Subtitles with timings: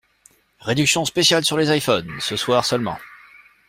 [0.61, 2.97] Réduction spéciale sur les iphones, ce soir seulement.